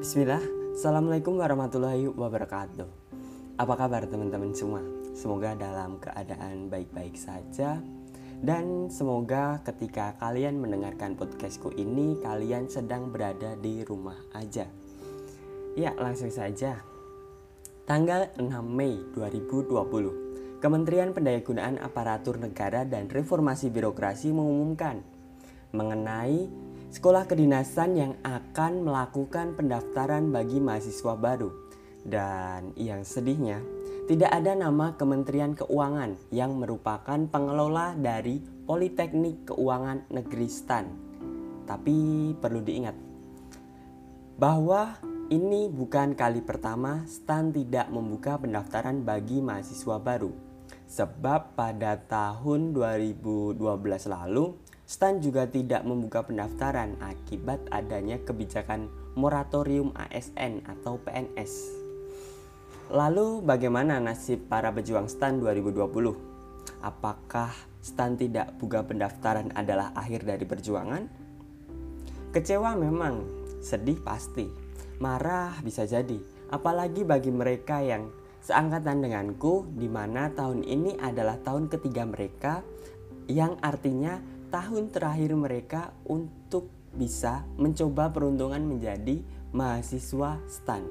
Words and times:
Bismillah, 0.00 0.40
Assalamualaikum 0.72 1.36
warahmatullahi 1.36 2.08
wabarakatuh. 2.08 2.88
Apa 3.60 3.74
kabar 3.76 4.08
teman-teman 4.08 4.56
semua? 4.56 4.80
Semoga 5.12 5.52
dalam 5.52 6.00
keadaan 6.00 6.72
baik-baik 6.72 7.20
saja. 7.20 7.76
Dan 8.40 8.88
semoga 8.88 9.60
ketika 9.60 10.16
kalian 10.16 10.56
mendengarkan 10.56 11.20
podcastku 11.20 11.76
ini 11.76 12.16
Kalian 12.16 12.72
sedang 12.72 13.12
berada 13.12 13.52
di 13.60 13.84
rumah 13.84 14.16
aja. 14.32 14.64
Ya 15.76 15.92
langsung 15.92 16.32
saja. 16.32 16.80
Tanggal 17.84 18.32
6 18.40 18.48
Mei 18.64 19.04
2020 19.12 20.64
Kementerian 20.64 21.12
Pendayagunaan 21.12 21.76
Aparatur 21.76 22.40
Negara 22.40 22.88
dan 22.88 23.04
Reformasi 23.04 23.68
Birokrasi 23.68 24.32
mengumumkan 24.32 25.04
mengenai 25.76 26.48
sekolah 26.90 27.30
kedinasan 27.30 27.94
yang 27.94 28.12
akan 28.26 28.82
melakukan 28.82 29.54
pendaftaran 29.54 30.34
bagi 30.34 30.58
mahasiswa 30.58 31.14
baru. 31.14 31.50
Dan 32.02 32.74
yang 32.74 33.06
sedihnya, 33.06 33.62
tidak 34.10 34.34
ada 34.34 34.58
nama 34.58 34.98
Kementerian 34.98 35.54
Keuangan 35.54 36.18
yang 36.34 36.58
merupakan 36.58 37.20
pengelola 37.30 37.94
dari 37.94 38.42
Politeknik 38.42 39.54
Keuangan 39.54 40.10
Negeri 40.10 40.48
STAN. 40.50 40.86
Tapi 41.70 41.96
perlu 42.34 42.58
diingat 42.66 42.96
bahwa 44.40 44.98
ini 45.30 45.70
bukan 45.70 46.18
kali 46.18 46.42
pertama 46.42 47.06
STAN 47.06 47.54
tidak 47.54 47.86
membuka 47.92 48.34
pendaftaran 48.34 49.06
bagi 49.06 49.38
mahasiswa 49.38 50.02
baru. 50.02 50.32
Sebab 50.90 51.54
pada 51.54 51.94
tahun 52.02 52.74
2012 52.74 53.62
lalu 54.10 54.58
Stan 54.90 55.22
juga 55.22 55.46
tidak 55.46 55.86
membuka 55.86 56.26
pendaftaran 56.26 56.98
akibat 56.98 57.62
adanya 57.70 58.18
kebijakan 58.26 58.90
moratorium 59.14 59.94
ASN 59.94 60.66
atau 60.66 60.98
PNS. 60.98 61.78
Lalu 62.90 63.38
bagaimana 63.46 64.02
nasib 64.02 64.50
para 64.50 64.74
pejuang 64.74 65.06
STAN 65.06 65.38
2020? 65.38 66.82
Apakah 66.82 67.54
STAN 67.78 68.18
tidak 68.18 68.58
buka 68.58 68.82
pendaftaran 68.82 69.54
adalah 69.54 69.94
akhir 69.94 70.26
dari 70.26 70.42
perjuangan? 70.42 71.06
Kecewa 72.34 72.74
memang, 72.74 73.22
sedih 73.62 74.02
pasti, 74.02 74.50
marah 74.98 75.54
bisa 75.62 75.86
jadi, 75.86 76.18
apalagi 76.50 77.06
bagi 77.06 77.30
mereka 77.30 77.78
yang 77.78 78.10
seangkatan 78.42 79.06
denganku 79.06 79.70
di 79.70 79.86
mana 79.86 80.34
tahun 80.34 80.66
ini 80.66 80.98
adalah 80.98 81.38
tahun 81.46 81.70
ketiga 81.70 82.02
mereka 82.10 82.66
yang 83.30 83.54
artinya 83.62 84.39
tahun 84.50 84.90
terakhir 84.90 85.30
mereka 85.38 85.94
untuk 86.04 86.68
bisa 86.90 87.46
mencoba 87.54 88.10
peruntungan 88.10 88.60
menjadi 88.60 89.22
mahasiswa 89.54 90.42
STAN. 90.50 90.82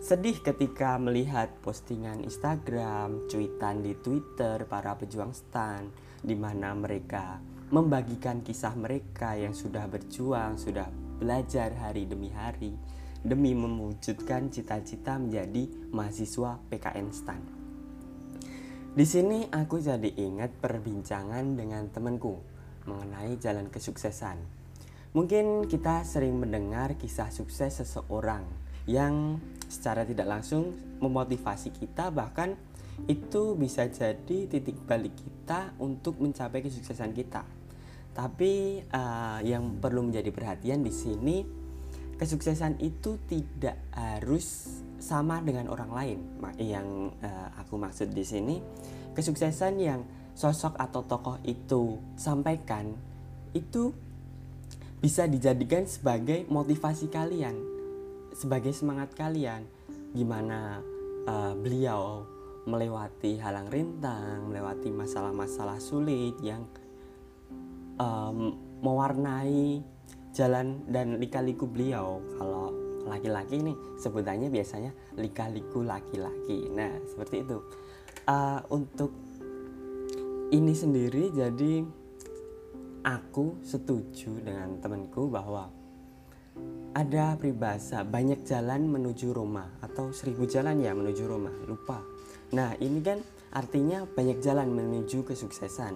Sedih 0.00 0.40
ketika 0.40 0.96
melihat 0.96 1.52
postingan 1.60 2.24
Instagram, 2.24 3.28
cuitan 3.28 3.84
di 3.84 3.92
Twitter 3.98 4.64
para 4.64 4.96
pejuang 4.96 5.34
STAN 5.34 5.90
di 6.22 6.32
mana 6.38 6.72
mereka 6.72 7.42
membagikan 7.68 8.40
kisah 8.40 8.72
mereka 8.78 9.36
yang 9.36 9.52
sudah 9.52 9.84
berjuang, 9.90 10.56
sudah 10.56 10.88
belajar 11.20 11.74
hari 11.76 12.08
demi 12.08 12.32
hari 12.32 12.72
demi 13.20 13.52
mewujudkan 13.52 14.48
cita-cita 14.48 15.20
menjadi 15.20 15.68
mahasiswa 15.92 16.56
PKN 16.72 17.08
STAN. 17.12 17.42
Di 18.90 19.06
sini 19.06 19.46
aku 19.46 19.78
jadi 19.78 20.08
ingat 20.18 20.56
perbincangan 20.58 21.54
dengan 21.54 21.86
temanku 21.92 22.59
mengenai 22.84 23.36
jalan 23.40 23.68
kesuksesan. 23.68 24.38
Mungkin 25.10 25.66
kita 25.66 26.06
sering 26.06 26.38
mendengar 26.38 26.94
kisah 26.94 27.34
sukses 27.34 27.82
seseorang 27.82 28.46
yang 28.86 29.42
secara 29.66 30.06
tidak 30.06 30.26
langsung 30.26 30.74
memotivasi 31.02 31.74
kita 31.74 32.10
bahkan 32.14 32.54
itu 33.08 33.56
bisa 33.56 33.88
jadi 33.88 34.46
titik 34.50 34.76
balik 34.84 35.16
kita 35.16 35.72
untuk 35.80 36.20
mencapai 36.20 36.60
kesuksesan 36.60 37.10
kita. 37.16 37.42
Tapi 38.10 38.84
uh, 38.90 39.40
yang 39.46 39.78
perlu 39.78 40.10
menjadi 40.10 40.28
perhatian 40.34 40.82
di 40.84 40.92
sini 40.92 41.46
kesuksesan 42.20 42.82
itu 42.84 43.16
tidak 43.24 43.80
harus 43.96 44.78
sama 45.00 45.40
dengan 45.40 45.72
orang 45.72 45.90
lain. 45.90 46.18
Yang 46.60 47.16
uh, 47.24 47.48
aku 47.56 47.80
maksud 47.80 48.12
di 48.12 48.26
sini 48.26 48.60
kesuksesan 49.16 49.74
yang 49.80 50.04
sosok 50.40 50.80
atau 50.80 51.04
tokoh 51.04 51.36
itu 51.44 52.00
sampaikan 52.16 52.96
itu 53.52 53.92
bisa 55.04 55.28
dijadikan 55.28 55.84
sebagai 55.84 56.48
motivasi 56.48 57.12
kalian, 57.12 57.56
sebagai 58.32 58.72
semangat 58.72 59.12
kalian 59.12 59.68
gimana 60.16 60.80
uh, 61.28 61.52
beliau 61.56 62.24
melewati 62.64 63.36
halang 63.40 63.68
rintang, 63.68 64.48
melewati 64.48 64.88
masalah-masalah 64.92 65.76
sulit 65.80 66.36
yang 66.40 66.64
um, 68.00 68.56
mewarnai 68.80 69.80
jalan 70.36 70.84
dan 70.88 71.16
lika-liku 71.20 71.64
beliau. 71.64 72.20
Kalau 72.36 72.72
laki-laki 73.08 73.60
ini 73.60 73.72
sebutannya 73.96 74.52
biasanya 74.52 74.92
lika-liku 75.16 75.80
laki-laki. 75.80 76.68
Nah, 76.72 76.92
seperti 77.08 77.44
itu. 77.44 77.58
Uh, 78.28 78.60
untuk 78.68 79.29
ini 80.50 80.74
sendiri 80.74 81.30
jadi 81.30 81.86
aku 83.06 83.62
setuju 83.62 84.42
dengan 84.42 84.82
temanku 84.82 85.30
bahwa 85.30 85.70
ada 86.90 87.38
peribahasa 87.38 88.02
banyak 88.02 88.42
jalan 88.42 88.90
menuju 88.90 89.30
Roma 89.30 89.78
atau 89.78 90.10
seribu 90.10 90.50
jalan 90.50 90.82
ya 90.82 90.90
menuju 90.90 91.22
Roma. 91.22 91.54
Lupa. 91.70 92.02
Nah 92.50 92.74
ini 92.82 92.98
kan 92.98 93.22
artinya 93.54 94.02
banyak 94.02 94.42
jalan 94.42 94.74
menuju 94.74 95.22
kesuksesan. 95.22 95.94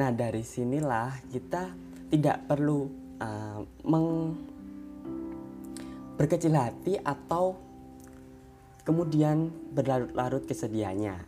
Nah 0.00 0.08
dari 0.08 0.40
sinilah 0.40 1.12
kita 1.28 1.68
tidak 2.08 2.48
perlu 2.48 2.88
uh, 3.20 3.60
meng 3.84 4.08
berkecil 6.16 6.56
hati 6.56 6.96
atau 6.96 7.60
kemudian 8.88 9.52
berlarut-larut 9.76 10.48
kesedihannya. 10.48 11.20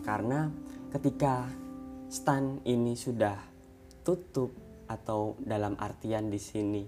Karena 0.00 0.48
ketika 0.96 1.44
stan 2.08 2.60
ini 2.64 2.96
sudah 2.96 3.36
tutup 4.04 4.52
atau 4.88 5.36
dalam 5.40 5.76
artian 5.80 6.28
di 6.28 6.36
sini 6.36 6.82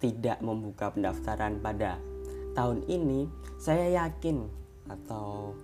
tidak 0.00 0.42
membuka 0.42 0.90
pendaftaran 0.90 1.62
pada 1.62 2.00
tahun 2.52 2.84
ini, 2.88 3.28
saya 3.56 4.04
yakin 4.04 4.44
atau 4.90 5.54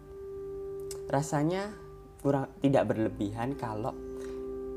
rasanya 1.10 1.74
kurang 2.22 2.48
tidak 2.62 2.92
berlebihan 2.92 3.58
kalau 3.58 3.92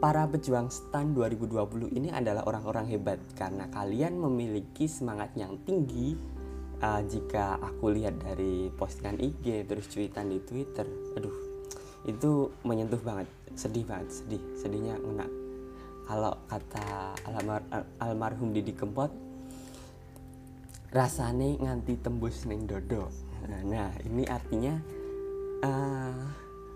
para 0.01 0.25
pejuang 0.25 0.73
stan 0.73 1.13
2020 1.13 1.93
ini 1.93 2.09
adalah 2.09 2.41
orang-orang 2.49 2.89
hebat. 2.89 3.21
Karena 3.37 3.69
kalian 3.69 4.17
memiliki 4.17 4.89
semangat 4.89 5.37
yang 5.37 5.61
tinggi 5.61 6.17
uh, 6.81 7.01
jika 7.05 7.61
aku 7.61 7.93
lihat 7.93 8.17
dari 8.19 8.73
postingan 8.73 9.21
IG 9.21 9.69
terus 9.69 9.87
cuitan 9.87 10.33
di 10.33 10.41
Twitter 10.41 10.85
aduh 11.15 11.37
itu 12.09 12.49
menyentuh 12.65 12.99
banget 12.99 13.29
sedih 13.55 13.85
banget 13.87 14.09
sedih. 14.11 14.43
Sedihnya 14.57 14.95
ngena. 14.99 15.27
Kalau 16.05 16.33
kata 16.49 17.15
almar, 17.23 17.61
almarhum 18.01 18.51
Didi 18.51 18.75
Kempot 18.75 19.11
rasane 20.91 21.55
nganti 21.55 21.95
tembus 22.03 22.43
neng 22.43 22.67
dodo. 22.67 23.07
Nah, 23.47 23.89
ini 24.03 24.27
artinya 24.27 24.75
uh, 25.63 26.23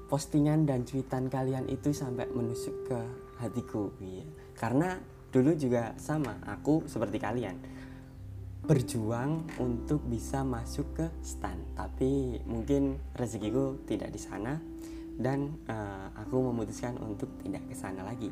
postingan 0.08 0.64
dan 0.64 0.88
cuitan 0.88 1.28
kalian 1.28 1.68
itu 1.68 1.92
sampai 1.92 2.32
menusuk 2.32 2.88
ke 2.88 3.00
hatiku. 3.44 3.92
Ya. 4.00 4.24
karena 4.56 4.96
dulu 5.36 5.52
juga 5.60 5.92
sama 6.00 6.40
aku 6.48 6.88
seperti 6.88 7.20
kalian. 7.20 7.60
Berjuang 8.66 9.60
untuk 9.60 10.02
bisa 10.08 10.42
masuk 10.48 10.96
ke 10.96 11.06
stan. 11.20 11.60
Tapi 11.76 12.40
mungkin 12.48 12.98
rezekiku 13.14 13.84
tidak 13.84 14.16
di 14.16 14.18
sana 14.24 14.58
dan 15.16 15.56
uh, 15.68 16.12
aku 16.20 16.52
memutuskan 16.52 17.00
untuk 17.00 17.32
tidak 17.44 17.64
ke 17.68 17.76
sana 17.76 18.04
lagi. 18.04 18.32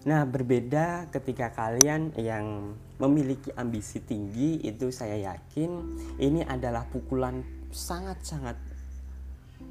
Nah, 0.00 0.24
berbeda 0.24 1.12
ketika 1.12 1.52
kalian 1.52 2.16
yang 2.16 2.72
memiliki 2.96 3.52
ambisi 3.52 4.00
tinggi 4.00 4.56
itu 4.64 4.88
saya 4.88 5.20
yakin 5.20 5.70
ini 6.16 6.40
adalah 6.40 6.88
pukulan 6.88 7.44
sangat-sangat 7.68 8.56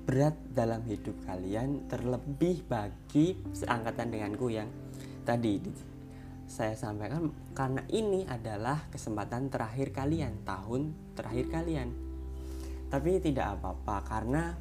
berat 0.06 0.38
dalam 0.54 0.86
hidup 0.86 1.18
kalian 1.26 1.86
terlebih 1.90 2.62
bagi 2.66 3.38
seangkatan 3.54 4.10
denganku 4.10 4.50
yang 4.54 4.70
tadi 5.26 5.62
saya 6.50 6.74
sampaikan 6.74 7.30
karena 7.54 7.86
ini 7.94 8.26
adalah 8.26 8.90
kesempatan 8.90 9.54
terakhir 9.54 9.94
kalian, 9.94 10.42
tahun 10.42 11.14
terakhir 11.14 11.46
kalian. 11.54 11.90
Tapi 12.90 13.22
tidak 13.22 13.62
apa-apa 13.62 14.02
karena 14.02 14.58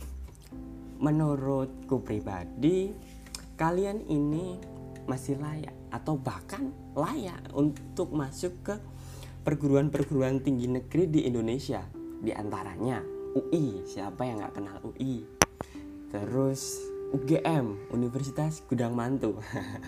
menurutku 0.99 2.03
pribadi 2.03 2.93
kalian 3.59 4.07
ini 4.07 4.59
masih 5.09 5.41
layak 5.41 5.75
atau 5.89 6.21
bahkan 6.21 6.71
layak 6.93 7.41
untuk 7.57 8.13
masuk 8.13 8.53
ke 8.63 8.77
perguruan-perguruan 9.43 10.45
tinggi 10.45 10.69
negeri 10.69 11.09
di 11.09 11.21
Indonesia. 11.25 11.81
Di 12.19 12.35
antaranya 12.37 13.01
UI, 13.33 13.89
siapa 13.89 14.29
yang 14.29 14.45
nggak 14.45 14.55
kenal 14.61 14.77
UI? 14.85 15.25
Terus 16.13 16.77
UGM, 17.17 17.89
Universitas 17.89 18.61
Gudang 18.69 18.93
Mantu. 18.93 19.41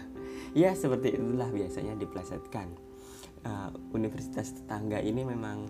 ya 0.56 0.72
seperti 0.72 1.20
itulah 1.20 1.52
biasanya 1.52 1.94
diplesetkan. 2.00 2.72
Uh, 3.40 3.72
universitas 3.96 4.52
tetangga 4.52 5.00
ini 5.00 5.24
memang 5.24 5.68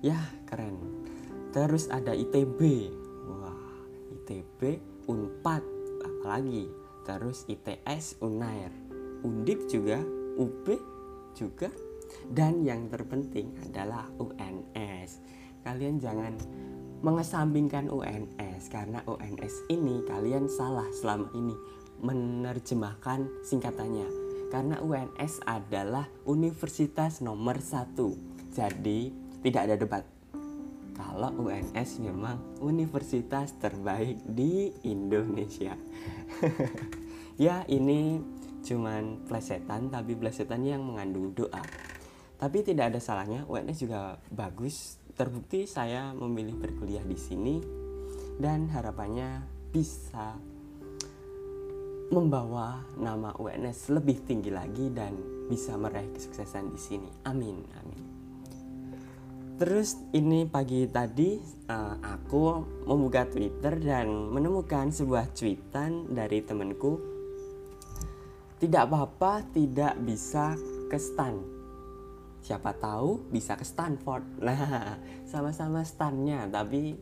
ya 0.00 0.16
keren. 0.48 1.04
Terus 1.52 1.92
ada 1.92 2.16
ITB, 2.16 2.88
ITB, 4.32 4.80
Unpad, 5.12 5.62
apalagi. 6.00 6.72
Terus 7.02 7.44
ITS, 7.50 8.22
Unair, 8.22 8.70
Undip 9.26 9.66
juga, 9.66 9.98
UB 10.38 10.66
juga, 11.34 11.68
dan 12.30 12.62
yang 12.62 12.86
terpenting 12.88 13.52
adalah 13.68 14.08
UNS. 14.16 15.20
Kalian 15.66 15.98
jangan 15.98 16.34
mengesampingkan 17.02 17.90
UNS 17.90 18.70
karena 18.70 19.02
UNS 19.10 19.66
ini 19.70 20.06
kalian 20.06 20.46
salah 20.46 20.86
selama 20.94 21.26
ini 21.34 21.54
menerjemahkan 22.02 23.26
singkatannya. 23.46 24.06
Karena 24.50 24.78
UNS 24.78 25.42
adalah 25.48 26.06
universitas 26.28 27.24
nomor 27.24 27.58
satu. 27.58 28.14
Jadi 28.52 29.10
tidak 29.42 29.62
ada 29.66 29.76
debat 29.80 30.04
kalau 30.92 31.32
UNS 31.36 32.00
memang 32.04 32.60
universitas 32.60 33.56
terbaik 33.58 34.20
di 34.24 34.72
Indonesia 34.86 35.76
ya 37.44 37.64
ini 37.68 38.20
cuman 38.62 39.26
plesetan 39.26 39.90
tapi 39.90 40.14
plesetan 40.14 40.62
yang 40.62 40.84
mengandung 40.86 41.34
doa 41.34 41.62
tapi 42.38 42.62
tidak 42.62 42.94
ada 42.94 43.00
salahnya 43.02 43.46
UNS 43.46 43.78
juga 43.82 44.18
bagus 44.30 44.98
terbukti 45.14 45.66
saya 45.66 46.14
memilih 46.14 46.58
berkuliah 46.58 47.04
di 47.04 47.18
sini 47.18 47.56
dan 48.40 48.66
harapannya 48.72 49.44
bisa 49.70 50.34
membawa 52.12 52.84
nama 53.00 53.32
UNS 53.40 53.88
lebih 53.96 54.28
tinggi 54.28 54.52
lagi 54.52 54.92
dan 54.92 55.16
bisa 55.48 55.80
meraih 55.80 56.12
kesuksesan 56.12 56.68
di 56.68 56.76
sini. 56.76 57.08
Amin, 57.24 57.64
amin. 57.80 58.11
Terus 59.62 59.94
ini 60.10 60.42
pagi 60.42 60.90
tadi 60.90 61.38
uh, 61.70 61.94
aku 62.02 62.66
membuka 62.82 63.30
Twitter 63.30 63.78
dan 63.78 64.10
menemukan 64.34 64.90
sebuah 64.90 65.30
tweetan 65.30 66.10
dari 66.10 66.42
temanku. 66.42 66.98
Tidak 68.58 68.82
apa-apa 68.82 69.46
tidak 69.54 70.02
bisa 70.02 70.58
ke 70.90 70.98
stand 70.98 71.62
siapa 72.42 72.74
tahu 72.74 73.30
bisa 73.30 73.54
ke 73.54 73.62
Stanford. 73.62 74.26
Nah 74.42 74.98
sama-sama 75.30 75.86
stannya 75.86 76.50
tapi 76.50 76.98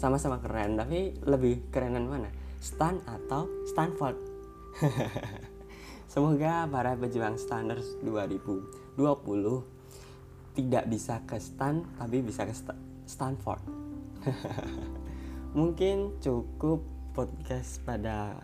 sama-sama 0.00 0.40
keren 0.40 0.80
tapi 0.80 1.12
lebih 1.28 1.68
kerenan 1.68 2.08
mana? 2.08 2.32
Stan 2.64 2.96
atau 3.04 3.44
Stanford? 3.68 4.16
Semoga 6.16 6.64
para 6.64 6.96
pejuang 6.96 7.36
standard 7.36 7.84
2020 8.00 9.79
tidak 10.60 10.84
bisa 10.92 11.24
ke 11.24 11.40
Stan 11.40 11.80
tapi 11.96 12.20
bisa 12.20 12.44
ke 12.44 12.52
St 12.52 12.76
Stanford 13.08 13.62
mungkin 15.58 16.20
cukup 16.20 16.84
podcast 17.16 17.82
pada 17.82 18.38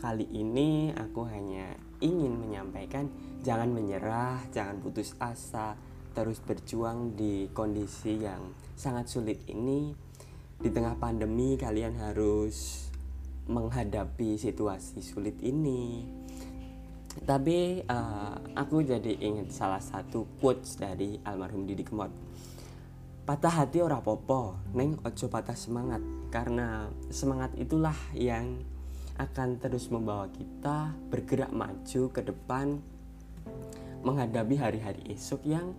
kali 0.00 0.28
ini 0.32 0.92
aku 0.94 1.24
hanya 1.28 1.74
ingin 2.04 2.36
menyampaikan 2.36 3.08
jangan 3.44 3.68
menyerah, 3.68 4.40
jangan 4.52 4.80
putus 4.80 5.12
asa, 5.20 5.76
terus 6.16 6.40
berjuang 6.40 7.12
di 7.12 7.52
kondisi 7.52 8.24
yang 8.24 8.56
sangat 8.72 9.12
sulit 9.12 9.44
ini. 9.52 9.92
Di 10.56 10.72
tengah 10.72 10.96
pandemi 10.96 11.60
kalian 11.60 12.00
harus 12.00 12.88
menghadapi 13.44 14.40
situasi 14.40 15.04
sulit 15.04 15.36
ini. 15.44 16.08
Tapi 17.22 17.86
uh, 17.86 18.34
aku 18.58 18.82
jadi 18.82 19.14
ingat 19.22 19.54
salah 19.54 19.78
satu 19.78 20.26
quotes 20.42 20.74
dari 20.74 21.22
almarhum 21.22 21.62
Didi 21.62 21.86
Kempot. 21.86 22.10
Patah 23.24 23.64
hati 23.64 23.80
ora 23.80 24.02
popo, 24.02 24.58
neng 24.74 25.00
ojo 25.00 25.26
patah 25.30 25.56
semangat 25.56 26.02
karena 26.28 26.90
semangat 27.08 27.54
itulah 27.56 27.96
yang 28.12 28.60
akan 29.16 29.62
terus 29.62 29.88
membawa 29.88 30.26
kita 30.34 30.92
bergerak 31.08 31.54
maju 31.54 32.02
ke 32.10 32.20
depan 32.20 32.82
menghadapi 34.04 34.58
hari-hari 34.58 35.14
esok 35.14 35.46
yang 35.46 35.72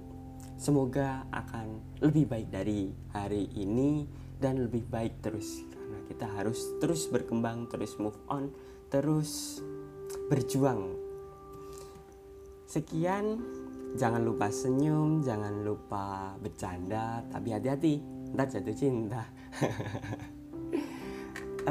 semoga 0.58 1.28
akan 1.30 2.00
lebih 2.02 2.26
baik 2.32 2.48
dari 2.50 2.90
hari 3.12 3.52
ini 3.54 4.08
dan 4.40 4.64
lebih 4.64 4.88
baik 4.88 5.20
terus 5.22 5.62
karena 5.70 6.00
kita 6.10 6.26
harus 6.34 6.60
terus 6.82 7.06
berkembang, 7.12 7.70
terus 7.70 7.94
move 8.02 8.18
on, 8.26 8.50
terus 8.90 9.62
berjuang. 10.34 11.05
Sekian, 12.66 13.46
jangan 13.94 14.26
lupa 14.26 14.50
senyum, 14.50 15.22
jangan 15.22 15.62
lupa 15.62 16.34
bercanda, 16.42 17.22
tapi 17.30 17.54
hati-hati, 17.54 18.02
ntar 18.34 18.50
jatuh 18.50 18.74
cinta. 18.74 19.22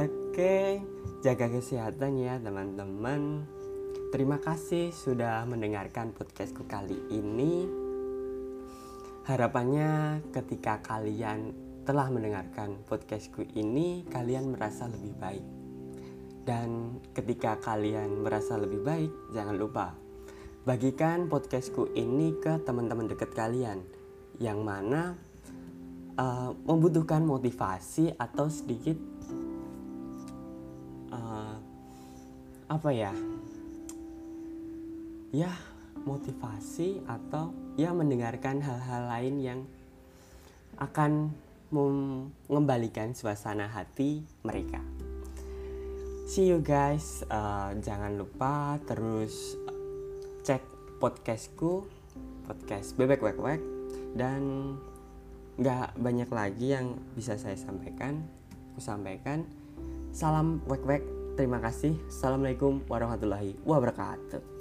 Oke, 0.06 0.78
jaga 1.18 1.50
kesehatan 1.50 2.14
ya 2.14 2.38
teman-teman. 2.38 3.42
Terima 4.14 4.38
kasih 4.38 4.94
sudah 4.94 5.42
mendengarkan 5.50 6.14
podcastku 6.14 6.62
kali 6.70 6.94
ini. 7.10 7.66
Harapannya 9.26 10.22
ketika 10.30 10.78
kalian 10.78 11.50
telah 11.82 12.06
mendengarkan 12.06 12.86
podcastku 12.86 13.42
ini, 13.58 14.06
kalian 14.14 14.54
merasa 14.54 14.86
lebih 14.86 15.18
baik. 15.18 15.46
Dan 16.46 17.02
ketika 17.10 17.58
kalian 17.58 18.22
merasa 18.22 18.54
lebih 18.54 18.86
baik, 18.86 19.10
jangan 19.34 19.58
lupa 19.58 20.03
bagikan 20.64 21.28
podcastku 21.28 21.92
ini 21.92 22.40
ke 22.40 22.56
teman-teman 22.64 23.04
dekat 23.04 23.36
kalian 23.36 23.84
yang 24.40 24.64
mana 24.64 25.12
uh, 26.16 26.56
membutuhkan 26.64 27.20
motivasi 27.20 28.16
atau 28.16 28.48
sedikit 28.48 28.96
uh, 31.12 31.60
apa 32.72 32.90
ya 32.96 33.12
ya 35.36 35.52
motivasi 36.08 37.04
atau 37.12 37.52
ya 37.76 37.92
mendengarkan 37.92 38.64
hal-hal 38.64 39.04
lain 39.04 39.36
yang 39.44 39.60
akan 40.80 41.28
mengembalikan 41.68 43.12
suasana 43.12 43.68
hati 43.68 44.24
mereka. 44.40 44.80
See 46.24 46.48
you 46.48 46.64
guys, 46.64 47.20
uh, 47.28 47.76
jangan 47.84 48.16
lupa 48.16 48.80
terus 48.88 49.60
podcastku, 51.02 51.86
podcast 52.46 52.94
bebek 52.94 53.20
wek 53.24 53.38
wek 53.40 53.60
dan 54.14 54.74
nggak 55.58 55.94
banyak 55.98 56.30
lagi 56.30 56.74
yang 56.74 56.98
bisa 57.14 57.38
saya 57.38 57.58
sampaikan. 57.58 58.22
Aku 58.74 58.82
sampaikan 58.82 59.46
salam 60.10 60.62
wek 60.66 60.82
wek. 60.86 61.02
Terima 61.34 61.58
kasih. 61.58 61.98
Assalamualaikum 62.06 62.86
warahmatullahi 62.86 63.58
wabarakatuh. 63.66 64.53